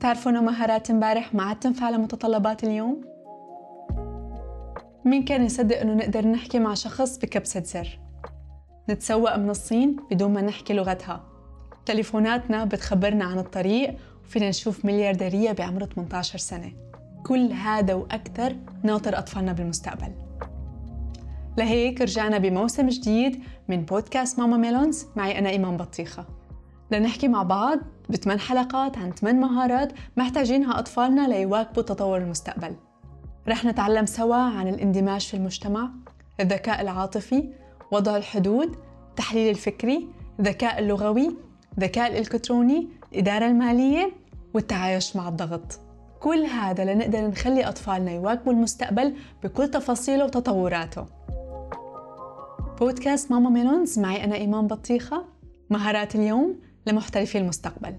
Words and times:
تعرفوا 0.00 0.32
انه 0.32 0.40
مهارات 0.40 0.90
امبارح؟ 0.90 1.34
ما 1.34 1.42
عاد 1.42 1.58
تنفع 1.58 1.90
لمتطلبات 1.90 2.64
اليوم؟ 2.64 3.00
مين 5.04 5.24
كان 5.24 5.44
يصدق 5.44 5.80
إنه 5.80 5.94
نقدر 5.94 6.26
نحكي 6.26 6.58
مع 6.58 6.74
شخص 6.74 7.18
بكبسة 7.18 7.62
زر؟ 7.62 7.98
نتسوق 8.90 9.36
من 9.36 9.50
الصين 9.50 9.96
بدون 10.10 10.32
ما 10.32 10.40
نحكي 10.42 10.74
لغتها. 10.74 11.24
تليفوناتنا 11.86 12.64
بتخبرنا 12.64 13.24
عن 13.24 13.38
الطريق 13.38 13.96
وفينا 14.24 14.48
نشوف 14.48 14.84
مليارديرية 14.84 15.52
بعمر 15.52 15.84
18 15.84 16.38
سنة. 16.38 16.72
كل 17.26 17.52
هذا 17.52 17.94
وأكثر 17.94 18.56
ناطر 18.82 19.18
أطفالنا 19.18 19.52
بالمستقبل. 19.52 20.12
لهيك 21.58 22.00
رجعنا 22.00 22.38
بموسم 22.38 22.88
جديد 22.88 23.42
من 23.68 23.82
بودكاست 23.82 24.38
ماما 24.38 24.56
ميلونز. 24.56 25.06
معي 25.16 25.38
أنا 25.38 25.48
إيمان 25.48 25.76
بطيخة. 25.76 26.37
لنحكي 26.90 27.28
مع 27.28 27.42
بعض 27.42 27.78
بثمان 28.10 28.40
حلقات 28.40 28.98
عن 28.98 29.12
ثمان 29.12 29.40
مهارات 29.40 29.92
محتاجينها 30.16 30.78
أطفالنا 30.78 31.28
ليواكبوا 31.28 31.82
تطور 31.82 32.18
المستقبل. 32.18 32.74
رح 33.48 33.64
نتعلم 33.64 34.06
سوا 34.06 34.36
عن 34.36 34.68
الاندماج 34.68 35.20
في 35.20 35.34
المجتمع 35.34 35.90
الذكاء 36.40 36.80
العاطفي 36.80 37.52
وضع 37.92 38.16
الحدود 38.16 38.76
التحليل 39.10 39.50
الفكري 39.50 40.08
الذكاء 40.40 40.78
اللغوي 40.78 41.36
الذكاء 41.78 42.12
الإلكتروني 42.12 42.88
الإدارة 43.12 43.46
المالية 43.46 44.12
والتعايش 44.54 45.16
مع 45.16 45.28
الضغط. 45.28 45.80
كل 46.20 46.44
هذا 46.44 46.94
لنقدر 46.94 47.26
نخلي 47.26 47.68
أطفالنا 47.68 48.12
يواكبوا 48.12 48.52
المستقبل 48.52 49.14
بكل 49.42 49.68
تفاصيله 49.68 50.24
وتطوراته. 50.24 51.06
بودكاست 52.80 53.30
ماما 53.30 53.50
ميلونز 53.50 53.98
معي 53.98 54.24
أنا 54.24 54.34
إيمان 54.34 54.66
بطيخة. 54.66 55.24
مهارات 55.70 56.14
اليوم 56.14 56.56
لمحترفي 56.88 57.38
المستقبل. 57.38 57.96